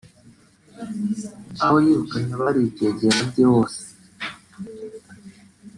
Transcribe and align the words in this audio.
aho 1.63 1.75
yirukanye 1.85 2.31
abari 2.37 2.59
ibyegera 2.65 3.19
bye 3.31 3.43
bose 3.51 3.81